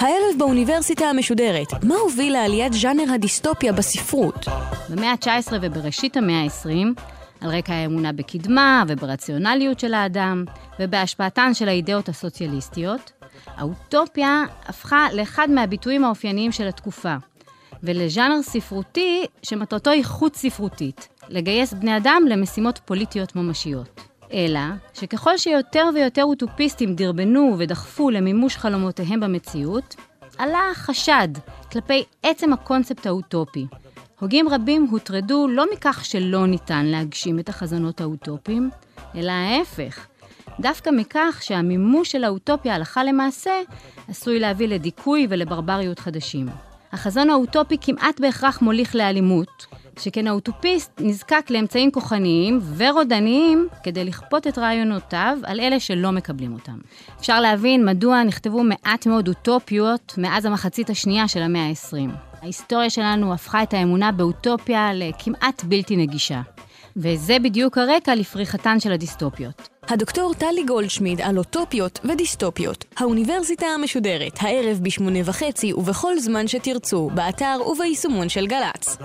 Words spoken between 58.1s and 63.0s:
נכתבו מעט מאוד אוטופיות מאז המחצית השנייה של המאה ה-20. ההיסטוריה